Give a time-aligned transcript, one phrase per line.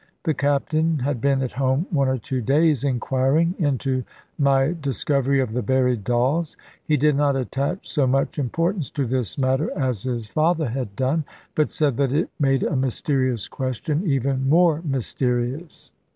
[0.23, 4.03] The Captain had been at home one or two days, inquiring into
[4.35, 6.57] my discovery of the buried dolls.
[6.83, 11.23] He did not attach so much importance to this matter as his father had done,
[11.53, 15.91] but said that it made a mysterious question even more mysterious.